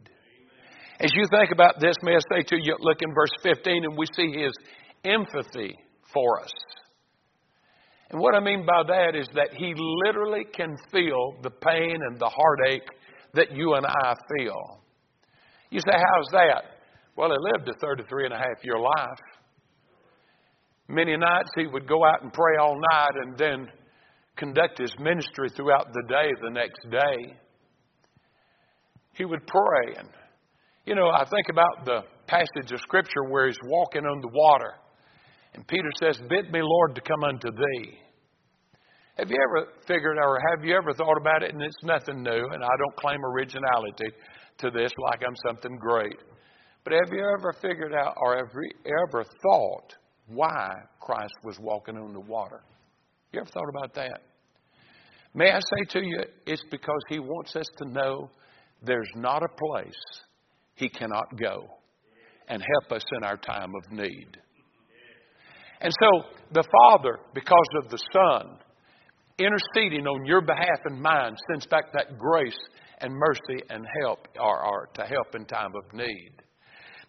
[1.01, 3.97] As you think about this, may I say to you, look in verse 15, and
[3.97, 4.53] we see His
[5.05, 5.75] empathy
[6.13, 6.53] for us.
[8.11, 12.19] And what I mean by that is that He literally can feel the pain and
[12.19, 12.89] the heartache
[13.35, 14.80] that you and I feel.
[15.71, 16.63] You say, How's that?
[17.17, 19.21] Well, He lived a 33 and a half year life.
[20.89, 23.69] Many nights he would go out and pray all night and then
[24.37, 27.37] conduct his ministry throughout the day the next day.
[29.13, 29.95] He would pray.
[29.99, 30.09] And,
[30.87, 34.73] you know, I think about the passage of Scripture where he's walking on the water.
[35.55, 37.99] And Peter says, Bid me, Lord, to come unto thee.
[39.21, 41.53] Have you ever figured out or have you ever thought about it?
[41.53, 44.17] And it's nothing new, and I don't claim originality
[44.59, 46.17] to this like I'm something great.
[46.85, 49.95] But have you ever figured out or have you ever thought
[50.27, 52.63] why Christ was walking on the water?
[53.33, 54.23] You ever thought about that?
[55.35, 58.31] May I say to you, it's because He wants us to know
[58.83, 60.01] there's not a place
[60.77, 61.69] He cannot go
[62.49, 64.39] and help us in our time of need.
[65.83, 68.59] And so the Father, because of the Son,
[69.41, 72.59] interceding on your behalf and mine, sends back that grace
[73.01, 76.33] and mercy and help, or to help in time of need.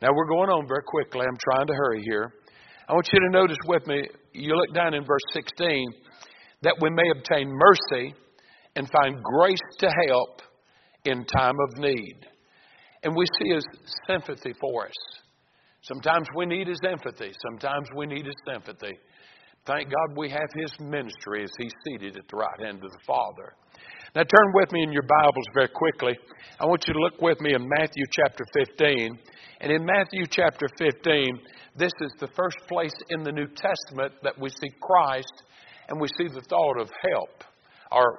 [0.02, 1.22] Now we're going on very quickly.
[1.22, 2.34] I'm trying to hurry here.
[2.88, 5.94] I want you to notice with me, you look down in verse 16,
[6.64, 8.16] that we may obtain mercy
[8.76, 10.42] and find grace to help
[11.06, 12.16] in time of need.
[13.04, 13.66] And we see his
[14.08, 15.22] sympathy for us.
[15.84, 18.94] Sometimes we need his empathy, sometimes we need his sympathy.
[19.66, 22.98] Thank God we have his ministry as he's seated at the right hand of the
[23.06, 23.54] Father.
[24.16, 26.18] Now turn with me in your Bibles very quickly.
[26.60, 28.44] I want you to look with me in Matthew chapter
[28.80, 29.20] 15.
[29.62, 31.40] And in Matthew chapter 15,
[31.78, 35.44] this is the first place in the New Testament that we see Christ
[35.90, 37.44] and we see the thought of help.
[37.92, 38.18] Or,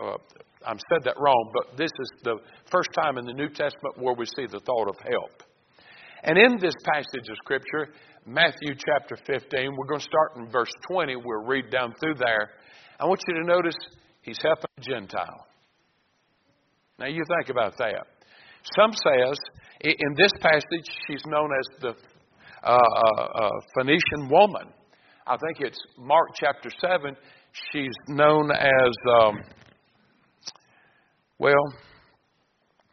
[0.00, 0.16] uh,
[0.64, 2.36] I said that wrong, but this is the
[2.70, 5.42] first time in the New Testament where we see the thought of help.
[6.22, 7.92] And in this passage of Scripture,
[8.26, 9.76] Matthew chapter 15.
[9.76, 11.16] We're going to start in verse 20.
[11.16, 12.50] We'll read down through there.
[12.98, 13.74] I want you to notice
[14.22, 15.46] he's helping a Gentile.
[16.98, 18.06] Now you think about that.
[18.78, 19.38] Some says
[19.82, 21.88] in this passage she's known as the
[22.62, 24.72] uh, uh, uh, Phoenician woman.
[25.26, 27.14] I think it's Mark chapter 7.
[27.72, 29.42] She's known as, um,
[31.38, 31.74] well,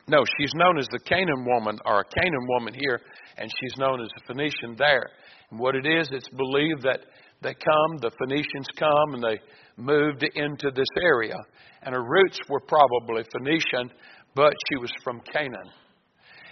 [0.08, 3.00] no, she's known as the Canaan woman, or a Canaan woman here,
[3.38, 5.10] and she's known as the Phoenician there.
[5.52, 7.02] What it is, it's believed that
[7.42, 9.40] they come, the Phoenicians come, and they
[9.76, 11.36] moved into this area.
[11.84, 13.92] And her roots were probably Phoenician,
[14.36, 15.70] but she was from Canaan.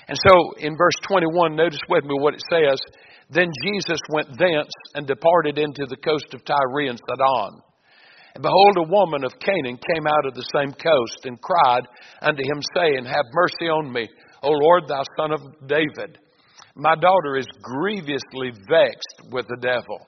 [0.08, 2.80] And so in verse 21, notice with me what it says.
[3.30, 7.62] Then Jesus went thence and departed into the coast of Tyre and Sidon.
[8.34, 11.88] And behold, a woman of Canaan came out of the same coast and cried
[12.22, 14.10] unto him, saying, Have mercy on me,
[14.42, 16.18] O Lord, thou son of David.
[16.80, 20.00] My daughter is grievously vexed with the devil.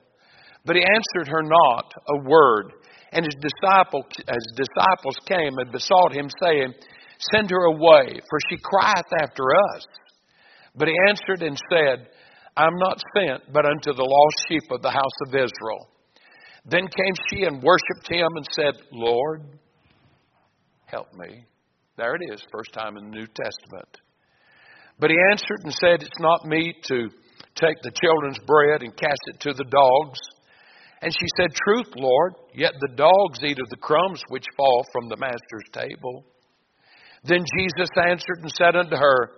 [0.64, 2.72] But he answered her not a word.
[3.12, 6.72] And his, disciple, his disciples came and besought him, saying,
[7.30, 9.86] Send her away, for she crieth after us.
[10.74, 12.08] But he answered and said,
[12.56, 15.88] I am not sent but unto the lost sheep of the house of Israel.
[16.64, 19.42] Then came she and worshipped him and said, Lord,
[20.86, 21.44] help me.
[21.98, 23.98] There it is, first time in the New Testament.
[25.02, 27.08] But he answered and said, It's not meet to
[27.56, 30.20] take the children's bread and cast it to the dogs.
[31.02, 35.08] And she said, Truth, Lord, yet the dogs eat of the crumbs which fall from
[35.08, 36.24] the master's table.
[37.24, 39.30] Then Jesus answered and said unto her,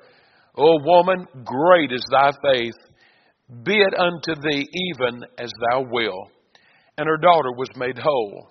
[0.54, 2.76] O woman, great is thy faith.
[3.64, 6.28] Be it unto thee even as thou wilt.
[6.98, 8.50] And her daughter was made whole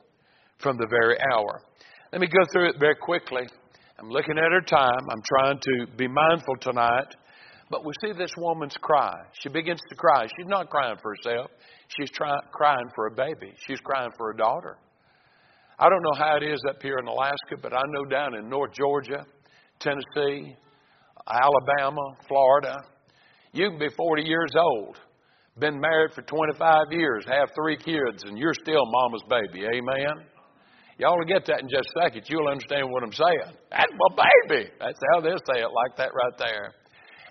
[0.58, 1.62] from the very hour.
[2.12, 3.44] Let me go through it very quickly.
[4.04, 5.08] I'm looking at her time.
[5.10, 7.16] I'm trying to be mindful tonight.
[7.70, 9.16] But we see this woman's cry.
[9.40, 10.24] She begins to cry.
[10.24, 11.52] She's not crying for herself.
[11.88, 13.54] She's try, crying for a baby.
[13.66, 14.78] She's crying for a daughter.
[15.80, 18.50] I don't know how it is up here in Alaska, but I know down in
[18.50, 19.26] North Georgia,
[19.80, 20.54] Tennessee,
[21.26, 22.76] Alabama, Florida,
[23.54, 25.00] you can be 40 years old,
[25.60, 29.66] been married for 25 years, have three kids, and you're still mama's baby.
[29.66, 30.28] Amen?
[30.98, 32.24] Y'all will get that in just a second.
[32.30, 33.58] You'll understand what I'm saying.
[33.72, 34.70] That's my baby.
[34.80, 36.74] That's how they'll say it, like that right there.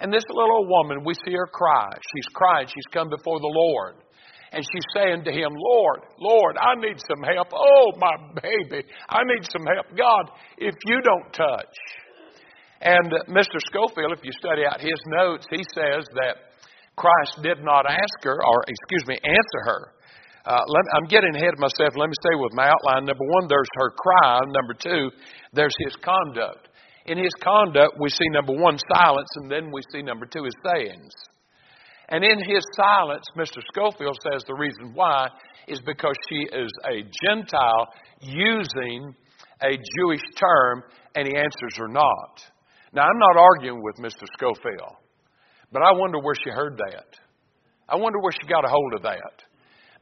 [0.01, 1.89] And this little old woman, we see her cry.
[1.95, 2.67] She's crying.
[2.67, 3.95] She's come before the Lord.
[4.51, 7.49] And she's saying to him, Lord, Lord, I need some help.
[7.55, 9.87] Oh, my baby, I need some help.
[9.97, 11.75] God, if you don't touch.
[12.83, 13.63] And uh, Mr.
[13.71, 16.37] Scofield, if you study out his notes, he says that
[16.97, 19.93] Christ did not ask her, or excuse me, answer her
[20.45, 21.95] uh, let, I'm getting ahead of myself.
[21.97, 23.07] Let me stay with my outline.
[23.07, 24.41] Number one, there's her cry.
[24.47, 25.11] Number two,
[25.53, 26.69] there's his conduct.
[27.07, 30.55] In his conduct, we see number one, silence, and then we see number two, his
[30.65, 31.13] sayings.
[32.09, 33.63] And in his silence, Mr.
[33.73, 35.29] Scofield says the reason why
[35.69, 37.89] is because she is a Gentile
[38.21, 39.15] using
[39.63, 40.83] a Jewish term,
[41.15, 42.43] and he answers her not.
[42.93, 44.27] Now, I'm not arguing with Mr.
[44.37, 44.97] Scofield,
[45.73, 47.07] but I wonder where she heard that.
[47.89, 49.43] I wonder where she got a hold of that.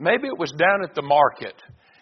[0.01, 1.55] Maybe it was down at the market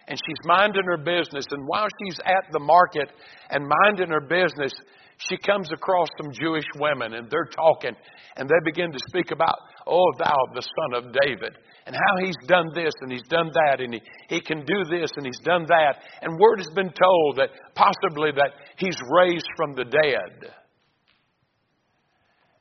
[0.07, 1.45] and she's minding her business.
[1.51, 3.11] And while she's at the market
[3.51, 4.73] and minding her business,
[5.19, 7.95] she comes across some Jewish women and they're talking
[8.37, 12.37] and they begin to speak about, oh, thou, the son of David, and how he's
[12.47, 15.67] done this and he's done that and he, he can do this and he's done
[15.67, 15.97] that.
[16.23, 20.53] And word has been told that possibly that he's raised from the dead.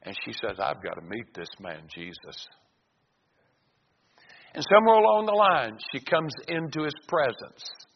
[0.01, 2.47] And she says, I've got to meet this man, Jesus.
[4.53, 7.87] And somewhere along the line, she comes into his presence.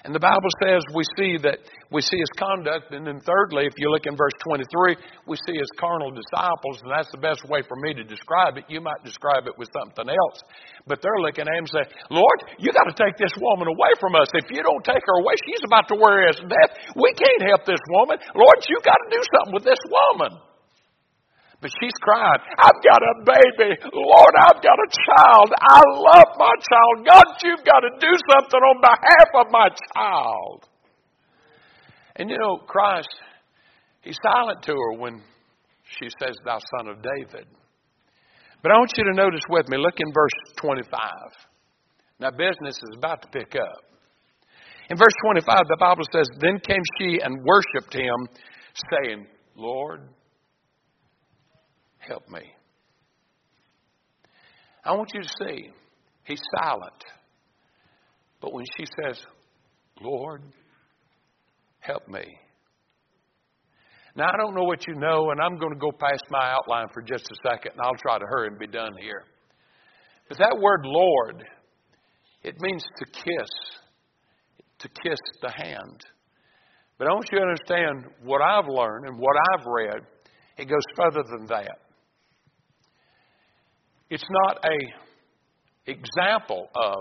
[0.00, 1.60] And the Bible says we see that
[1.92, 4.96] we see his conduct, and then thirdly, if you look in verse 23,
[5.28, 8.64] we see his carnal disciples, and that's the best way for me to describe it.
[8.72, 10.40] You might describe it with something else.
[10.88, 13.92] But they're looking at him and say, Lord, you got to take this woman away
[14.00, 14.32] from us.
[14.32, 16.70] If you don't take her away, she's about to wear us to death.
[16.96, 18.16] We can't help this woman.
[18.32, 20.32] Lord, you got to do something with this woman.
[21.60, 23.76] But she's crying, I've got a baby.
[23.92, 25.52] Lord, I've got a child.
[25.60, 27.06] I love my child.
[27.06, 30.68] God, you've got to do something on behalf of my child.
[32.16, 33.08] And you know, Christ,
[34.02, 35.22] He's silent to her when
[35.84, 37.46] she says, Thou son of David.
[38.62, 40.88] But I want you to notice with me, look in verse 25.
[42.20, 43.84] Now, business is about to pick up.
[44.90, 48.28] In verse 25, the Bible says, Then came she and worshiped him,
[48.90, 50.08] saying, Lord,
[52.00, 52.42] help me.
[54.84, 55.70] I want you to see,
[56.24, 57.04] he's silent.
[58.40, 59.22] But when she says,
[60.00, 60.42] Lord,
[61.80, 62.24] help me.
[64.16, 66.88] Now, I don't know what you know, and I'm going to go past my outline
[66.92, 69.24] for just a second, and I'll try to hurry and be done here.
[70.28, 71.44] But that word Lord,
[72.42, 73.50] it means to kiss,
[74.80, 76.00] to kiss the hand.
[76.98, 80.02] But I want you to understand what I've learned and what I've read,
[80.58, 81.78] it goes further than that.
[84.10, 86.98] It's not a example of,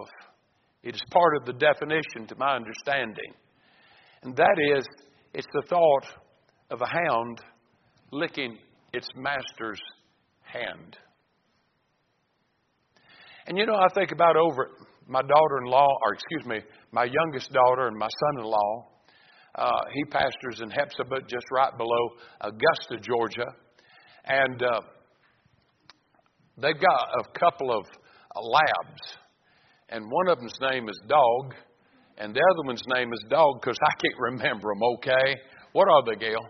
[0.83, 3.33] it is part of the definition to my understanding.
[4.21, 4.85] And that is,
[5.33, 6.05] it's the thought
[6.69, 7.39] of a hound
[8.11, 8.57] licking
[8.93, 9.81] its master's
[10.41, 10.97] hand.
[13.47, 14.69] And you know, I think about over
[15.07, 16.59] my daughter in law, or excuse me,
[16.91, 18.87] my youngest daughter and my son in law.
[19.55, 22.09] Uh, he pastors in Hephzibah, just right below
[22.41, 23.47] Augusta, Georgia.
[24.25, 24.81] And uh,
[26.61, 27.85] they've got a couple of
[28.35, 29.01] uh, labs,
[29.89, 31.53] and one of them's name is Dog,
[32.17, 35.39] and the other one's name is Dog because I can't remember them, okay?
[35.71, 36.45] What are they, Gail?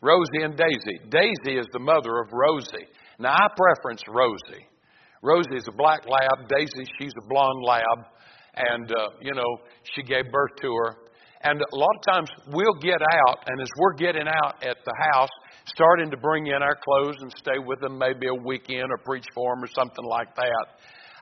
[0.00, 1.00] Rosie and Daisy.
[1.08, 2.86] Daisy is the mother of Rosie.
[3.18, 4.66] Now, I preference Rosie.
[5.22, 6.46] Rosie is a black lab.
[6.48, 8.04] Daisy, she's a blonde lab.
[8.54, 9.58] And, uh, you know,
[9.94, 10.96] she gave birth to her.
[11.42, 14.94] And a lot of times we'll get out, and as we're getting out at the
[15.12, 15.30] house,
[15.66, 19.24] starting to bring in our clothes and stay with them maybe a weekend or preach
[19.34, 20.66] for them or something like that.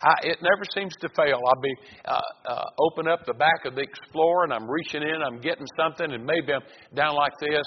[0.03, 1.39] I, it never seems to fail.
[1.47, 1.75] I'll be
[2.07, 5.67] uh, uh, open up the back of the Explorer and I'm reaching in, I'm getting
[5.77, 6.63] something, and maybe I'm
[6.95, 7.63] down like this,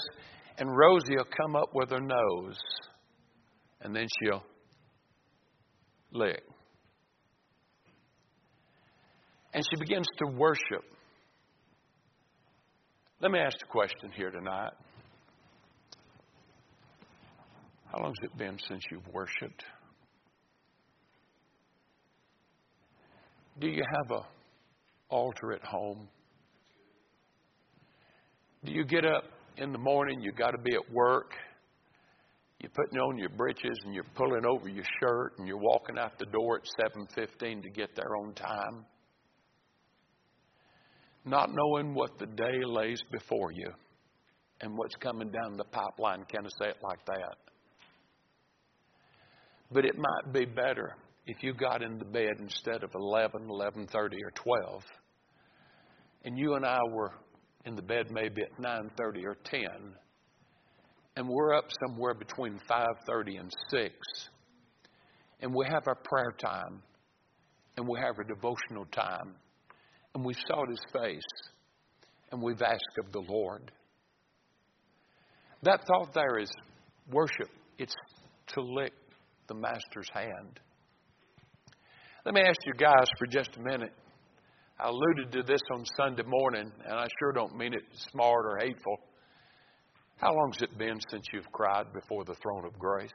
[0.58, 2.58] and Rosie will come up with her nose,
[3.80, 4.42] and then she'll
[6.12, 6.42] lick.
[9.54, 10.84] And she begins to worship.
[13.22, 14.72] Let me ask a question here tonight.
[17.96, 19.64] How long has it been since you've worshiped?
[23.58, 24.26] Do you have a
[25.08, 26.06] altar at home?
[28.64, 29.24] Do you get up
[29.56, 31.30] in the morning, you got to be at work,
[32.60, 36.18] you're putting on your breeches and you're pulling over your shirt and you're walking out
[36.18, 38.84] the door at 7:15 to get there on time,
[41.24, 43.72] not knowing what the day lays before you
[44.60, 46.26] and what's coming down the pipeline.
[46.26, 47.36] Can I say it like that?
[49.70, 50.96] But it might be better
[51.26, 54.82] if you got into bed instead of 11, 11:30 or 12
[56.24, 57.12] and you and I were
[57.64, 59.62] in the bed maybe at 9:30 or 10
[61.16, 63.94] and we're up somewhere between 5:30 and 6
[65.40, 66.82] and we have our prayer time
[67.76, 69.34] and we have our devotional time
[70.14, 71.50] and we've sought his face
[72.32, 73.70] and we've asked of the Lord.
[75.62, 76.50] That thought there is
[77.10, 77.50] worship.
[77.78, 77.94] It's
[78.48, 78.92] to lick
[79.48, 80.60] the master's hand.
[82.24, 83.92] Let me ask you guys for just a minute.
[84.78, 88.58] I alluded to this on Sunday morning, and I sure don't mean it smart or
[88.58, 88.98] hateful.
[90.16, 93.10] How long's it been since you've cried before the throne of grace?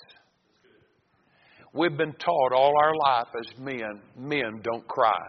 [1.73, 5.21] We've been taught all our life as men, men don't cry.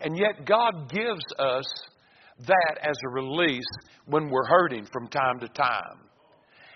[0.00, 1.64] And yet God gives us
[2.46, 3.62] that as a release
[4.06, 6.00] when we're hurting from time to time.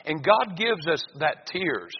[0.07, 1.92] And God gives us that tears.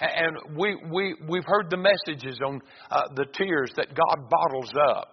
[0.00, 5.12] And we, we, we've heard the messages on uh, the tears that God bottles up.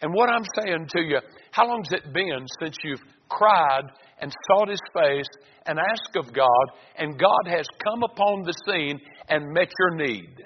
[0.00, 1.18] And what I'm saying to you,
[1.50, 3.84] how long's it been since you've cried
[4.20, 5.26] and sought his face
[5.66, 10.44] and asked of God, and God has come upon the scene and met your need.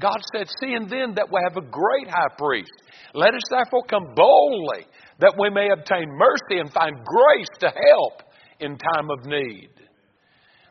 [0.00, 2.72] God said, Seeing then that we have a great high priest,
[3.14, 4.86] let us therefore come boldly
[5.20, 8.22] that we may obtain mercy and find grace to help
[8.60, 9.70] in time of need.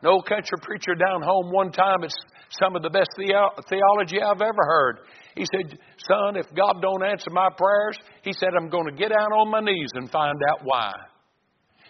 [0.01, 2.15] An old country preacher down home one time, it's
[2.59, 4.99] some of the best theology I've ever heard.
[5.35, 5.77] He said,
[6.09, 9.51] Son, if God don't answer my prayers, he said, I'm going to get down on
[9.51, 10.91] my knees and find out why.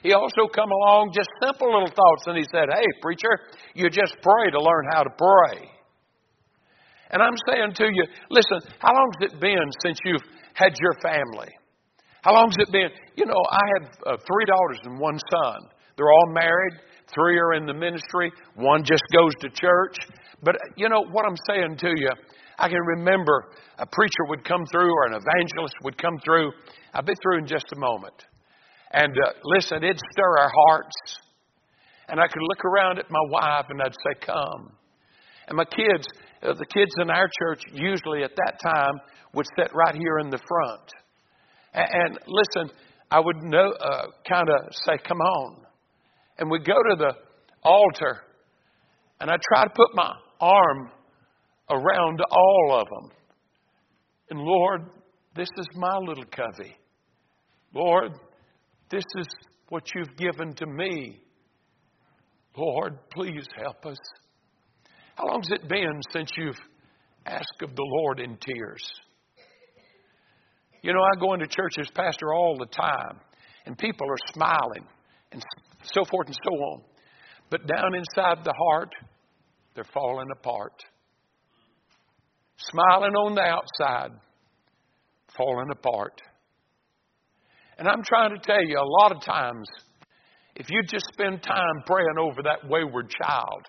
[0.04, 3.40] He also come along just simple little thoughts and he said, Hey, preacher,
[3.76, 5.70] you just pray to learn how to pray.
[7.12, 11.50] And I'm saying to you, listen, how long's it been since you've had your family?
[12.24, 12.90] How long's it been?
[13.16, 15.70] You know, I have uh, three daughters and one son.
[15.98, 16.74] They're all married.
[17.14, 18.32] Three are in the ministry.
[18.56, 19.98] One just goes to church.
[20.44, 22.10] But you know what I'm saying to you?
[22.58, 26.52] I can remember a preacher would come through or an evangelist would come through.
[26.94, 28.14] I'll be through in just a moment.
[28.92, 30.96] And uh, listen, it'd stir our hearts.
[32.10, 34.74] And I could look around at my wife and I'd say, Come.
[35.48, 36.06] And my kids,
[36.44, 39.00] uh, the kids in our church, usually at that time,
[39.34, 40.92] would sit right here in the front.
[41.74, 42.78] And, and listen,
[43.10, 45.66] I would know, uh, kind of say, Come on.
[46.42, 47.14] And we'd go to the
[47.64, 48.24] altar,
[49.20, 50.90] and I'd try to put my arm
[51.70, 53.12] around all of them.
[54.32, 54.88] And Lord,
[55.36, 56.76] this is my little covey.
[57.76, 58.14] Lord,
[58.90, 59.28] this is
[59.70, 61.22] what you've given to me.
[62.58, 64.00] Lord, please help us.
[65.14, 66.60] How long's it been since you've
[67.28, 68.84] asked of the Lord in tears?
[70.82, 73.20] You know, I go into churches, pastor all the time,
[73.68, 74.88] and people are smiling
[75.32, 75.44] and
[75.84, 76.82] so forth and so on.
[77.50, 78.94] But down inside the heart,
[79.76, 80.74] they're falling apart.
[82.58, 84.12] Smiling on the outside,
[85.36, 86.22] falling apart.
[87.78, 89.68] And I'm trying to tell you, a lot of times,
[90.56, 93.66] if you just spend time praying over that wayward child,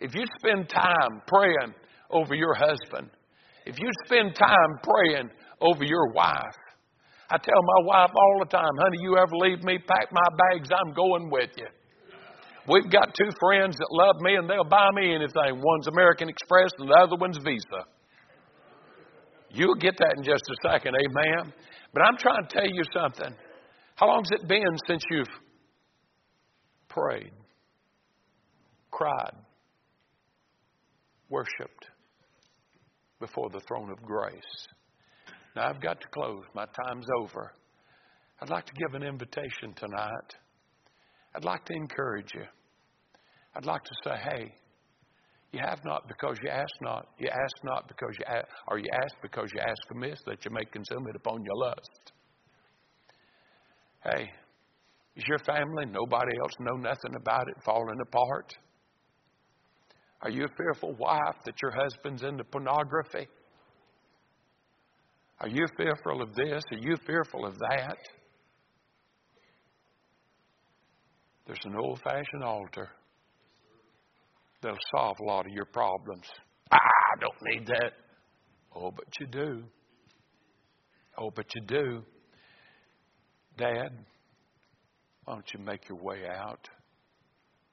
[0.00, 1.74] if you spend time praying
[2.10, 3.10] over your husband,
[3.64, 5.30] if you spend time praying
[5.60, 6.54] over your wife,
[7.30, 10.68] I tell my wife all the time, honey, you ever leave me, pack my bags,
[10.70, 11.66] I'm going with you.
[12.68, 15.62] We've got two friends that love me and they'll buy me anything.
[15.62, 17.86] One's American Express and the other one's Visa.
[19.50, 21.52] You'll get that in just a second, amen.
[21.92, 23.34] But I'm trying to tell you something.
[23.94, 25.26] How long's it been since you've
[26.88, 27.32] prayed,
[28.90, 29.34] cried,
[31.30, 31.86] worshiped
[33.20, 34.68] before the throne of grace?
[35.56, 36.44] Now, I've got to close.
[36.54, 37.50] My time's over.
[38.42, 40.34] I'd like to give an invitation tonight.
[41.34, 42.44] I'd like to encourage you.
[43.54, 44.54] I'd like to say, hey,
[45.52, 47.06] you have not because you ask not.
[47.18, 50.50] You ask not because you ask, or you ask because you ask amiss that you
[50.50, 52.12] may consume it upon your lust.
[54.04, 54.30] Hey,
[55.16, 58.54] is your family, nobody else know nothing about it, falling apart?
[60.20, 63.26] Are you a fearful wife that your husband's into pornography?
[65.40, 66.62] Are you fearful of this?
[66.72, 67.96] Are you fearful of that?
[71.46, 72.88] There's an old fashioned altar
[74.62, 76.24] that'll solve a lot of your problems.
[76.72, 77.92] Ah, I don't need that.
[78.74, 79.62] Oh, but you do.
[81.18, 82.02] Oh, but you do.
[83.58, 83.90] Dad,
[85.24, 86.68] why don't you make your way out?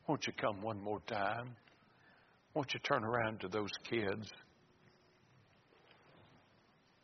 [0.08, 1.56] Won't you come one more time?
[2.54, 4.30] Won't you turn around to those kids?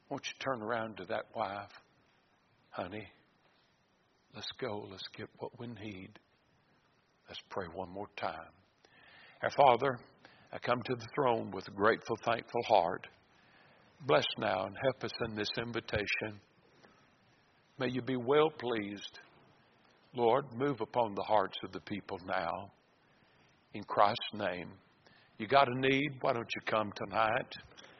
[0.09, 1.69] Won't you turn around to that wife?
[2.71, 3.07] Honey,
[4.33, 4.87] let's go.
[4.89, 6.09] Let's get what we need.
[7.27, 8.51] Let's pray one more time.
[9.43, 9.99] Our Father,
[10.51, 13.05] I come to the throne with a grateful, thankful heart.
[14.07, 16.39] Bless now and help us in this invitation.
[17.77, 19.19] May you be well pleased.
[20.15, 22.71] Lord, move upon the hearts of the people now.
[23.73, 24.69] In Christ's name.
[25.37, 26.17] You got a need?
[26.21, 27.53] Why don't you come tonight?